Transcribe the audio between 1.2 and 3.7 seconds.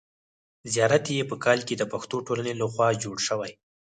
په کال کې د پښتو ټولنې له خوا جوړ شوی.